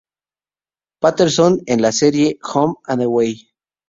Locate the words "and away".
2.87-3.49